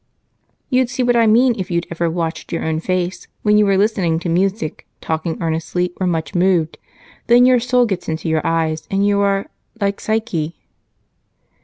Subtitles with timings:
[0.71, 3.77] "You'd see what I mean, if you'd ever watched your own face when you were
[3.77, 6.79] listening to music, talking earnestly, or much moved,
[7.27, 10.55] then your soul gets into your eyes and you are like Psyche."